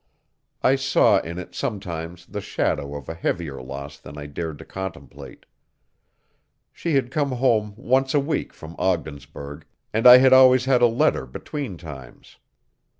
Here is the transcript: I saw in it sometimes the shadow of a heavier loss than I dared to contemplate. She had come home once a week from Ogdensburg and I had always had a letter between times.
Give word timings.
I 0.63 0.77
saw 0.77 1.19
in 1.19 1.37
it 1.37 1.53
sometimes 1.53 2.25
the 2.25 2.41
shadow 2.41 2.95
of 2.95 3.07
a 3.07 3.13
heavier 3.13 3.61
loss 3.61 3.99
than 3.99 4.17
I 4.17 4.25
dared 4.25 4.57
to 4.57 4.65
contemplate. 4.65 5.45
She 6.73 6.95
had 6.95 7.11
come 7.11 7.33
home 7.33 7.75
once 7.77 8.15
a 8.15 8.19
week 8.19 8.51
from 8.51 8.75
Ogdensburg 8.79 9.63
and 9.93 10.07
I 10.07 10.17
had 10.17 10.33
always 10.33 10.65
had 10.65 10.81
a 10.81 10.87
letter 10.87 11.27
between 11.27 11.77
times. 11.77 12.37